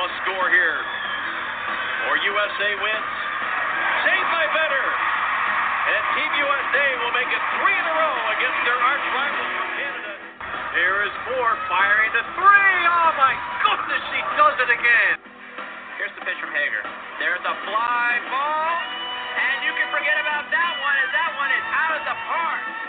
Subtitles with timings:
[0.00, 0.80] Must score here,
[2.08, 3.12] or USA wins.
[4.00, 4.88] Saved by Vetter.
[5.92, 9.68] And Team USA will make it three in a row against their arch rivals from
[9.76, 10.12] Canada.
[10.72, 12.80] Here is Moore firing the three.
[12.88, 15.16] Oh my goodness, she does it again.
[16.00, 16.80] Here's the pitch from Hager.
[17.20, 18.72] There's a fly ball,
[19.36, 22.80] and you can forget about that one as that one is out of the park.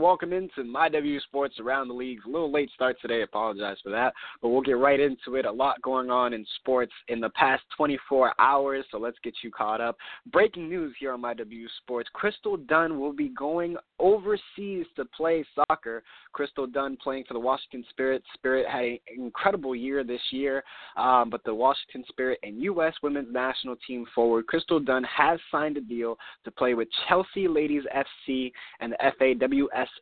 [0.00, 2.22] Welcome into My W Sports Around the Leagues.
[2.26, 4.12] A little late start today, apologize for that.
[4.40, 5.44] But we'll get right into it.
[5.44, 9.50] A lot going on in sports in the past 24 hours, so let's get you
[9.50, 9.96] caught up.
[10.30, 15.44] Breaking news here on My W Sports Crystal Dunn will be going overseas to play
[15.54, 16.02] soccer.
[16.32, 18.22] Crystal Dunn playing for the Washington Spirit.
[18.34, 20.62] Spirit had an incredible year this year,
[20.96, 22.94] um, but the Washington Spirit and U.S.
[23.02, 27.82] women's national team forward Crystal Dunn has signed a deal to play with Chelsea Ladies
[27.94, 29.04] FC and the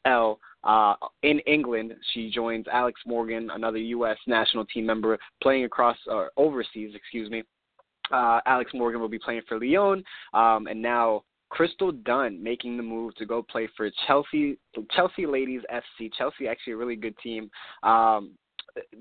[0.07, 1.95] FAWSL uh, in England.
[2.13, 4.19] She joins Alex Morgan, another U.S.
[4.27, 6.93] national team member, playing across or overseas.
[6.95, 7.43] Excuse me.
[8.13, 12.83] Uh, Alex Morgan will be playing for Lyon, um, and now Crystal Dunn making the
[12.83, 14.59] move to go play for Chelsea
[14.93, 16.11] Chelsea Ladies FC.
[16.17, 17.51] Chelsea actually a really good team.
[17.83, 18.33] Um,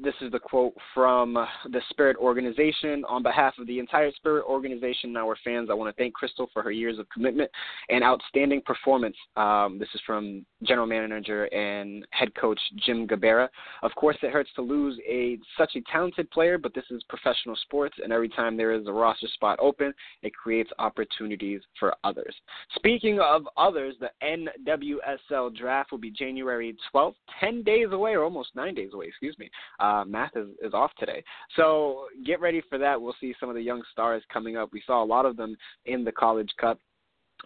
[0.02, 3.03] this is the quote from the Spirit organization.
[3.08, 6.50] On behalf of the entire Spirit organization and our fans, I want to thank Crystal
[6.53, 7.50] for her years of commitment
[7.90, 9.16] and outstanding performance.
[9.36, 13.50] Um, this is from General Manager and Head Coach Jim Gabarra.
[13.84, 17.56] Of course, it hurts to lose a such a talented player, but this is professional
[17.57, 22.36] sports, and every time there is a roster spot open, it creates opportunities for others.
[22.75, 28.56] Speaking of others, the NWSL draft will be January 12th, 10 days away, or almost
[28.56, 29.50] nine days away, excuse me.
[29.80, 31.24] Uh, math is, is off today.
[31.56, 33.00] So get ready for that.
[33.00, 34.70] We'll see some of the young stars coming up.
[34.72, 35.56] We saw a lot of them
[35.86, 36.80] in the College Cup.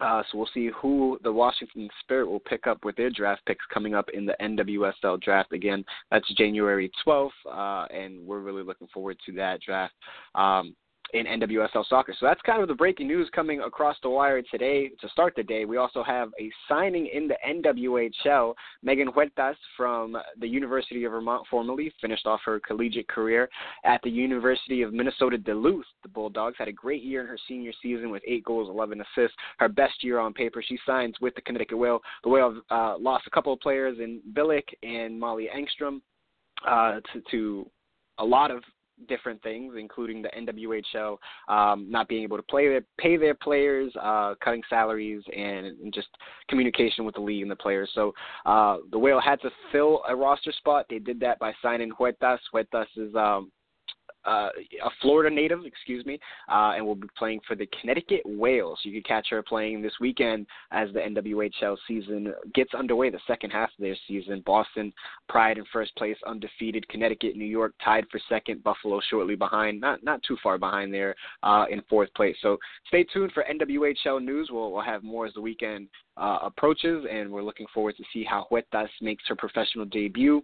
[0.00, 3.64] Uh, so we'll see who the Washington Spirit will pick up with their draft picks
[3.72, 5.52] coming up in the NWSL draft.
[5.52, 9.94] Again, that's January 12th, uh, and we're really looking forward to that draft.
[10.34, 10.74] Um,
[11.14, 12.14] in NWSL soccer.
[12.18, 15.42] So that's kind of the breaking news coming across the wire today to start the
[15.42, 15.64] day.
[15.64, 18.54] We also have a signing in the NWHL.
[18.82, 23.48] Megan Huertas from the University of Vermont, formerly finished off her collegiate career
[23.84, 25.86] at the University of Minnesota Duluth.
[26.02, 29.36] The Bulldogs had a great year in her senior season with eight goals, 11 assists.
[29.58, 30.62] Her best year on paper.
[30.66, 32.00] She signs with the Connecticut Whale.
[32.22, 36.00] The Whale uh, lost a couple of players in Billick and Molly Engstrom
[36.66, 37.70] uh, to, to
[38.18, 38.62] a lot of
[39.08, 41.16] different things, including the NWHL
[41.48, 45.92] um, not being able to play their, pay their players, uh, cutting salaries, and, and
[45.92, 46.08] just
[46.48, 47.90] communication with the league and the players.
[47.94, 48.14] So
[48.46, 50.86] uh, the Whale had to fill a roster spot.
[50.88, 52.38] They did that by signing Huertas.
[52.52, 53.50] Huertas is um,
[54.24, 54.48] uh,
[54.84, 56.18] a Florida native, excuse me,
[56.50, 58.78] uh, and will be playing for the Connecticut Whales.
[58.82, 63.50] You can catch her playing this weekend as the NWHL season gets underway, the second
[63.50, 64.42] half of their season.
[64.44, 64.92] Boston,
[65.28, 66.88] Pride in first place, undefeated.
[66.88, 68.62] Connecticut, New York tied for second.
[68.62, 72.36] Buffalo shortly behind, not not too far behind there uh, in fourth place.
[72.42, 72.58] So
[72.88, 74.50] stay tuned for NWHL news.
[74.52, 78.24] We'll, we'll have more as the weekend uh, approaches, and we're looking forward to see
[78.24, 80.42] how Huertas makes her professional debut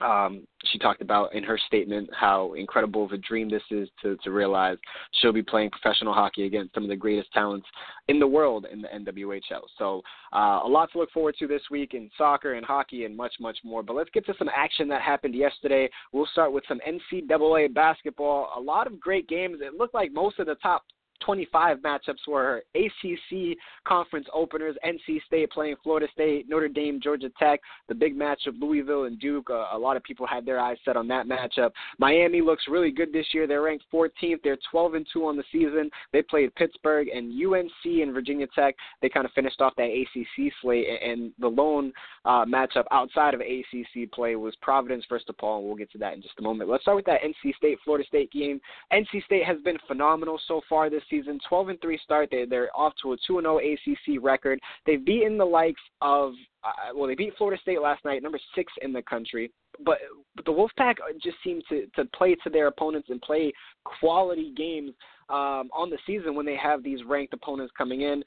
[0.00, 4.16] um, she talked about in her statement how incredible of a dream this is to,
[4.24, 4.76] to realize
[5.12, 7.66] she'll be playing professional hockey against some of the greatest talents
[8.08, 9.62] in the world in the NWHL.
[9.78, 10.02] So
[10.32, 13.34] uh, a lot to look forward to this week in soccer and hockey and much,
[13.40, 13.82] much more.
[13.82, 15.88] But let's get to some action that happened yesterday.
[16.12, 18.52] We'll start with some NCAA basketball.
[18.56, 19.58] A lot of great games.
[19.60, 20.84] It looked like most of the top
[21.20, 24.76] 25 matchups were ACC conference openers.
[24.84, 27.60] NC State playing Florida State, Notre Dame, Georgia Tech.
[27.88, 29.50] The big matchup, Louisville and Duke.
[29.50, 31.70] Uh, a lot of people had their eyes set on that matchup.
[31.98, 33.46] Miami looks really good this year.
[33.46, 34.38] They're ranked 14th.
[34.42, 35.90] They're 12 and 2 on the season.
[36.12, 38.74] They played Pittsburgh and UNC and Virginia Tech.
[39.02, 40.86] They kind of finished off that ACC slate.
[41.02, 41.92] And the lone
[42.24, 45.58] uh, matchup outside of ACC play was Providence versus DePaul.
[45.58, 46.70] And we'll get to that in just a moment.
[46.70, 48.60] Let's start with that NC State Florida State game.
[48.92, 51.38] NC State has been phenomenal so far this season.
[51.48, 52.28] 12 and 3 start.
[52.30, 54.58] They, they're off to a 2 and 0 ACC record.
[54.86, 56.32] They've beaten the likes of
[56.64, 59.52] uh, well, they beat Florida State last night, number six in the country.
[59.84, 59.98] But,
[60.34, 63.52] but the Wolfpack just seem to to play to their opponents and play
[63.84, 64.92] quality games
[65.28, 68.22] um, on the season when they have these ranked opponents coming in.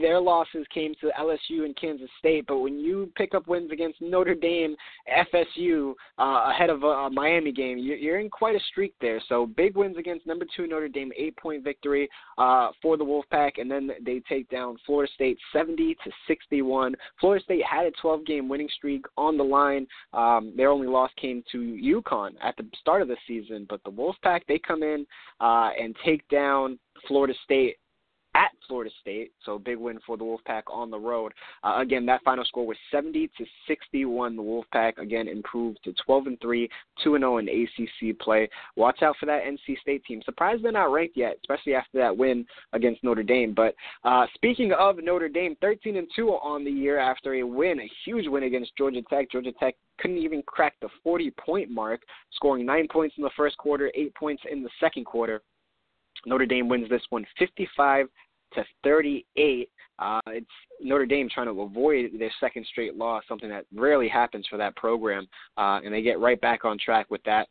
[0.00, 4.00] Their losses came to LSU and Kansas State, but when you pick up wins against
[4.00, 4.76] Notre Dame,
[5.34, 9.20] FSU uh, ahead of a, a Miami game, you're in quite a streak there.
[9.28, 12.08] So big wins against number two Notre Dame, eight point victory
[12.38, 16.94] uh, for the Wolfpack, and then they take down Florida State 70 to 61.
[17.20, 19.86] Florida State had a 12 game winning streak on the line.
[20.12, 23.90] Um, their only loss came to UConn at the start of the season, but the
[23.90, 25.06] Wolfpack they come in
[25.40, 27.76] uh, and take down down Florida State
[28.34, 31.32] at Florida State, so big win for the Wolfpack on the road.
[31.62, 34.36] Uh, again, that final score was 70 to 61.
[34.36, 36.68] The Wolfpack again improved to 12 and 3,
[37.04, 38.48] 2 and 0 in ACC play.
[38.76, 40.22] Watch out for that NC State team.
[40.24, 43.52] Surprised they're not ranked yet, especially after that win against Notre Dame.
[43.54, 43.74] But
[44.04, 47.90] uh, speaking of Notre Dame, 13 and 2 on the year after a win, a
[48.06, 49.30] huge win against Georgia Tech.
[49.30, 52.00] Georgia Tech couldn't even crack the 40 point mark,
[52.32, 55.42] scoring nine points in the first quarter, eight points in the second quarter.
[56.26, 58.06] Notre Dame wins this one 55
[58.54, 59.68] to 38.
[59.98, 60.46] Uh, it's
[60.80, 64.76] Notre Dame trying to avoid their second straight loss, something that rarely happens for that
[64.76, 65.26] program,
[65.56, 67.48] uh, and they get right back on track with that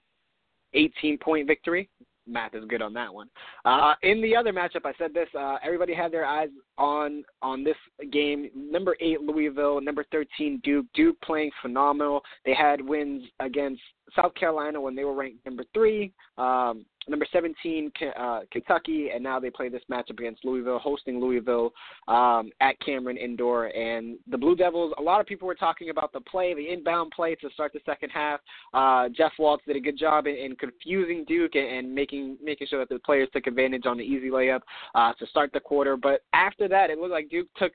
[0.74, 1.90] 18 point victory.
[2.28, 3.28] Math is good on that one.
[3.66, 5.28] Uh, in the other matchup, I said this.
[5.38, 7.76] Uh, everybody had their eyes on on this
[8.12, 8.50] game.
[8.56, 10.86] Number eight Louisville, number 13 Duke.
[10.94, 12.22] Duke playing phenomenal.
[12.46, 13.82] They had wins against
[14.16, 16.12] South Carolina when they were ranked number three.
[16.38, 21.74] Um, number 17 uh, Kentucky, and now they play this matchup against Louisville, hosting Louisville
[22.08, 23.68] um, at Cameron Indoor.
[23.68, 27.12] And the Blue Devils, a lot of people were talking about the play, the inbound
[27.16, 28.40] play to start the second half.
[28.74, 32.68] Uh, Jeff Walz did a good job in, in confusing Duke and, and, making making
[32.68, 34.62] sure that the players took advantage on the easy layup
[34.96, 35.98] uh, to start the quarter.
[35.98, 37.74] But after that, it looked like Duke took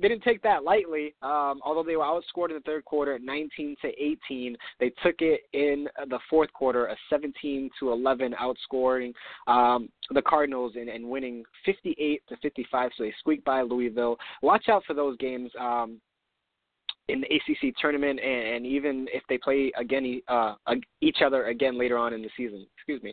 [0.00, 1.14] didn't take that lightly.
[1.22, 5.42] Um, although they were outscored in the third quarter, 19 to 18, they took it
[5.52, 9.12] in the fourth quarter, a 17 to 11 outscoring
[9.46, 12.90] um, the Cardinals and, and winning 58 to 55.
[12.96, 14.16] So they squeaked by Louisville.
[14.40, 15.50] Watch out for those games.
[15.60, 16.00] Um,
[17.08, 20.54] in the ACC tournament, and, and even if they play again uh,
[21.00, 23.12] each other again later on in the season, excuse me,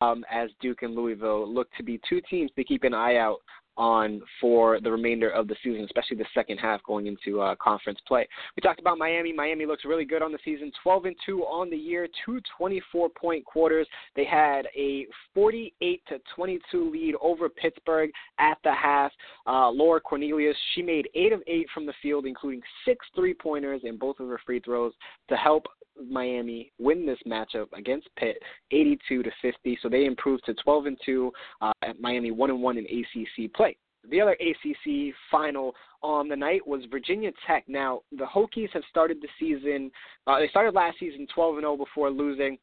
[0.00, 3.38] um, as Duke and Louisville look to be two teams to keep an eye out
[3.76, 7.98] on for the remainder of the season, especially the second half going into uh, conference
[8.06, 8.26] play.
[8.56, 9.32] We talked about Miami.
[9.32, 13.08] Miami looks really good on the season, 12 and 2 on the year, two 24
[13.10, 13.86] point quarters.
[14.14, 19.12] They had a 48 to 22 lead over Pittsburgh at the half.
[19.46, 23.82] Uh, Laura Cornelius, she made eight of eight from the field, including six three pointers
[23.84, 24.92] and both of her free throws
[25.28, 25.66] to help
[26.08, 28.36] Miami win this matchup against Pitt,
[28.70, 29.78] 82 to 50.
[29.82, 33.52] So they improved to 12 and 2 uh, at Miami, 1 and 1 in ACC
[33.54, 33.76] play.
[34.10, 37.64] The other ACC final on the night was Virginia Tech.
[37.66, 39.90] Now the Hokies have started the season.
[40.26, 42.58] Uh, they started last season 12 and 0 before losing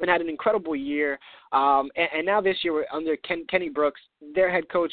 [0.00, 1.18] and had an incredible year.
[1.52, 4.00] Um, and, and now this year under Ken, Kenny Brooks,
[4.34, 4.92] their head coach,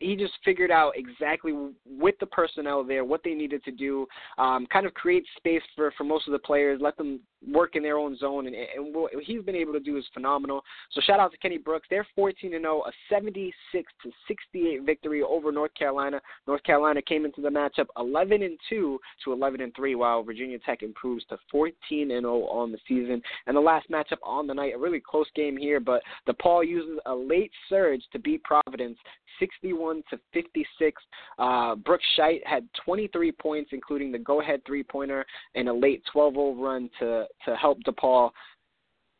[0.00, 1.52] he just figured out exactly
[1.86, 4.06] with the personnel there what they needed to do,
[4.38, 7.82] um, kind of create space for for most of the players, let them work in
[7.82, 10.62] their own zone, and, and what he's been able to do is phenomenal.
[10.92, 11.86] So shout out to Kenny Brooks.
[11.90, 16.20] They're 14 and 0, a 76 to 68 victory over North Carolina.
[16.46, 20.58] North Carolina came into the matchup 11 and 2 to 11 and 3, while Virginia
[20.64, 21.74] Tech improves to 14
[22.10, 23.20] and 0 on the season.
[23.46, 26.98] And the last matchup on the night, a really close game here, but DePaul uses
[27.06, 28.98] a late surge to beat Providence
[29.38, 31.02] 61 to 56.
[31.38, 35.24] Uh, Brooke Schulte had 23 points, including the go-ahead three-pointer
[35.54, 38.30] and a late 12-0 run to to help DePaul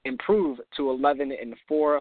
[0.04, 2.00] improve to 11 and 4.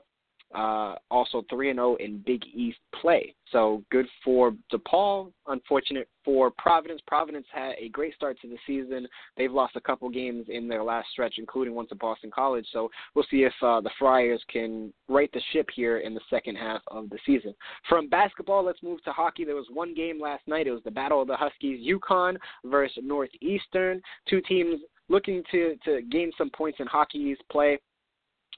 [0.53, 3.33] Uh, also 3 and 0 in Big East play.
[3.51, 5.31] So good for DePaul.
[5.47, 7.01] Unfortunate for Providence.
[7.07, 9.07] Providence had a great start to the season.
[9.37, 12.65] They've lost a couple games in their last stretch, including one to Boston College.
[12.71, 16.55] So we'll see if uh, the Friars can right the ship here in the second
[16.55, 17.53] half of the season.
[17.87, 19.45] From basketball, let's move to hockey.
[19.45, 20.67] There was one game last night.
[20.67, 24.01] It was the Battle of the Huskies, UConn versus Northeastern.
[24.29, 24.79] Two teams
[25.09, 27.79] looking to to gain some points in hockey's play.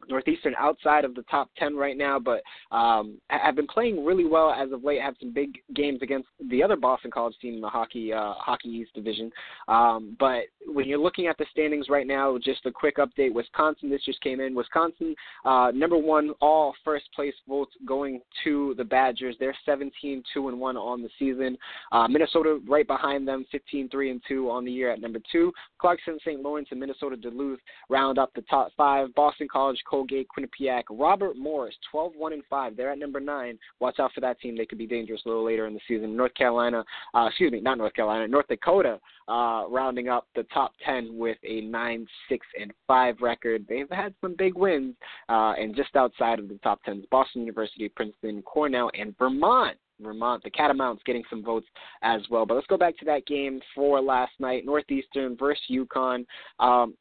[0.09, 2.41] Northeastern outside of the top 10 right now, but
[2.75, 5.01] um, have been playing really well as of late.
[5.01, 8.69] Have some big games against the other Boston College team in the hockey uh, hockey
[8.69, 9.31] East division.
[9.67, 13.89] Um, but when you're looking at the standings right now, just a quick update: Wisconsin.
[13.89, 14.55] This just came in.
[14.55, 19.35] Wisconsin uh, number one, all first place votes going to the Badgers.
[19.39, 21.57] They're 17 2 and one on the season.
[21.91, 25.51] Uh, Minnesota right behind them, 15 3 and two on the year at number two.
[25.79, 26.41] Clarkson, St.
[26.41, 27.59] Lawrence, and Minnesota Duluth
[27.89, 29.13] round up the top five.
[29.15, 32.75] Boston College, Colgate, Quinnipiac, Robert Morris, 12 1 and 5.
[32.75, 33.57] They're at number nine.
[33.79, 34.57] Watch out for that team.
[34.57, 36.15] They could be dangerous a little later in the season.
[36.15, 40.73] North Carolina, uh, excuse me, not North Carolina, North Dakota, uh, rounding up the top
[40.85, 43.65] 10 with a 9 6 and 5 record.
[43.67, 44.95] They've had some big wins,
[45.29, 49.77] uh, and just outside of the top 10 Boston University, Princeton, Cornell, and Vermont.
[50.01, 51.67] Vermont, the Catamounts getting some votes
[52.01, 52.45] as well.
[52.45, 56.25] But let's go back to that game for last night, Northeastern versus UConn.
[56.59, 56.95] Um,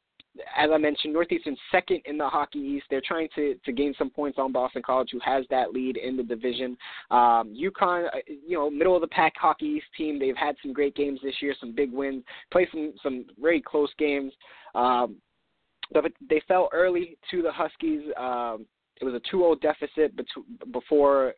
[0.56, 2.86] as I mentioned, Northeastern second in the Hockey East.
[2.90, 6.16] They're trying to to gain some points on Boston College, who has that lead in
[6.16, 6.76] the division.
[7.10, 10.18] Um, UConn, uh, you know, middle of the pack Hockey East team.
[10.18, 13.90] They've had some great games this year, some big wins, played some some very close
[13.98, 14.32] games.
[14.74, 15.16] Um,
[15.92, 18.02] but they fell early to the Huskies.
[18.18, 18.66] Um,
[19.00, 20.12] it was a 2-0 deficit
[20.70, 21.34] before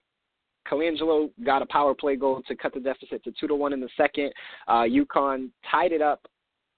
[0.71, 3.81] Colangelo got a power play goal to cut the deficit to two to one in
[3.81, 4.33] the second.
[4.69, 6.27] Uh, UConn tied it up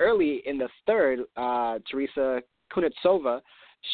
[0.00, 3.40] early in the third, uh, Teresa Kunitsova,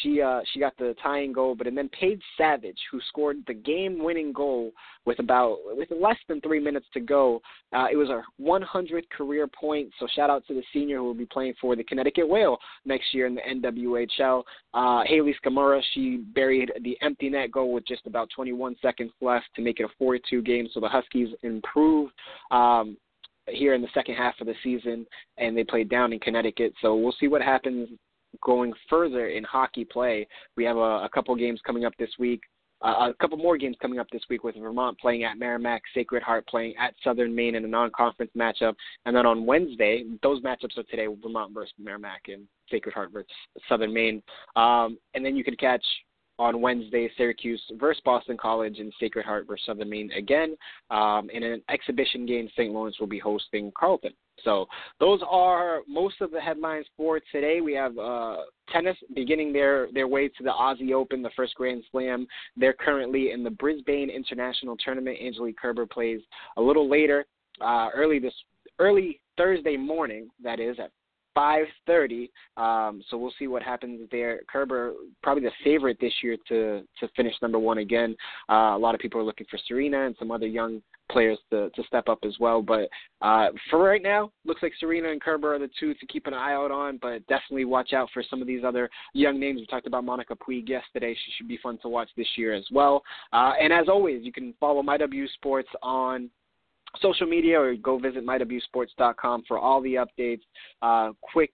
[0.01, 3.53] she uh, she got the tying goal, but and then Paige Savage, who scored the
[3.53, 4.71] game-winning goal
[5.05, 7.41] with about with less than three minutes to go.
[7.73, 9.89] Uh, it was a 100 career point.
[9.99, 13.13] So shout out to the senior who will be playing for the Connecticut Whale next
[13.13, 14.43] year in the NWHL.
[14.73, 19.45] Uh, Hayley Scamurra, she buried the empty net goal with just about 21 seconds left
[19.55, 20.67] to make it a 4-2 game.
[20.73, 22.13] So the Huskies improved.
[22.51, 22.97] Um,
[23.47, 25.05] here in the second half of the season,
[25.37, 26.73] and they played down in Connecticut.
[26.81, 27.89] So we'll see what happens
[28.41, 30.27] going further in hockey play.
[30.57, 32.41] We have a, a couple games coming up this week.
[32.83, 36.21] Uh, a couple more games coming up this week with Vermont playing at Merrimack, Sacred
[36.21, 40.77] Heart playing at Southern Maine in a non-conference matchup, and then on Wednesday, those matchups
[40.77, 43.31] are today: Vermont versus Merrimack and Sacred Heart versus
[43.69, 44.21] Southern Maine.
[44.57, 45.85] Um, and then you can catch
[46.39, 50.55] on Wednesday, Syracuse versus Boston College and Sacred Heart versus Southern Maine again.
[50.89, 52.73] Um, in an exhibition game, St.
[52.73, 54.13] Lawrence will be hosting Carleton.
[54.43, 54.65] So
[54.99, 57.61] those are most of the headlines for today.
[57.61, 58.37] We have uh,
[58.71, 62.27] tennis beginning their their way to the Aussie Open, the first Grand Slam.
[62.57, 65.17] They're currently in the Brisbane International Tournament.
[65.23, 66.21] Angelique Kerber plays
[66.57, 67.25] a little later,
[67.61, 68.33] uh, early this
[68.79, 70.29] early Thursday morning.
[70.43, 70.91] That is at
[71.35, 72.29] 5:30.
[72.57, 74.41] Um, so we'll see what happens there.
[74.51, 78.15] Kerber probably the favorite this year to to finish number one again.
[78.49, 81.69] Uh, a lot of people are looking for Serena and some other young players to
[81.71, 82.61] to step up as well.
[82.61, 82.89] But
[83.21, 86.33] uh, for right now, looks like Serena and Kerber are the two to keep an
[86.33, 86.97] eye out on.
[87.01, 89.59] But definitely watch out for some of these other young names.
[89.59, 91.13] We talked about Monica Puig yesterday.
[91.13, 93.03] She should be fun to watch this year as well.
[93.31, 96.29] Uh, and as always, you can follow MyW Sports on
[97.01, 100.41] social media or go visit mywsports.com for all the updates.
[100.81, 101.51] Uh, quick,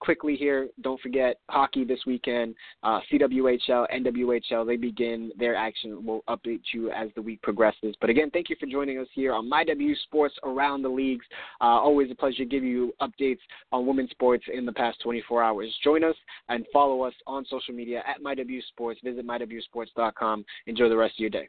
[0.00, 2.54] quickly here, don't forget hockey this weekend.
[2.82, 6.04] Uh, CWHL, NWHL, they begin their action.
[6.04, 7.94] We'll update you as the week progresses.
[8.00, 11.26] But again, thank you for joining us here on MyW Sports around the leagues.
[11.60, 13.40] Uh, always a pleasure to give you updates
[13.72, 15.74] on women's sports in the past 24 hours.
[15.82, 16.16] Join us
[16.48, 19.00] and follow us on social media at MyW Sports.
[19.02, 20.44] Visit mywsports.com.
[20.66, 21.48] Enjoy the rest of your day.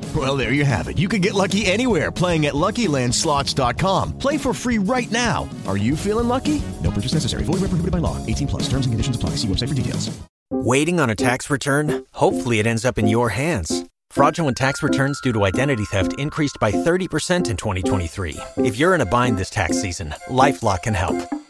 [0.13, 0.97] Well, there you have it.
[0.97, 4.17] You can get lucky anywhere playing at LuckyLandSlots.com.
[4.17, 5.47] Play for free right now.
[5.67, 6.61] Are you feeling lucky?
[6.83, 7.43] No purchase necessary.
[7.43, 8.17] Void where prohibited by law.
[8.25, 8.63] 18 plus.
[8.63, 9.31] Terms and conditions apply.
[9.37, 10.11] See website for details.
[10.49, 12.05] Waiting on a tax return?
[12.11, 13.85] Hopefully, it ends up in your hands.
[14.09, 18.37] Fraudulent tax returns due to identity theft increased by 30% in 2023.
[18.57, 21.15] If you're in a bind this tax season, LifeLock can help.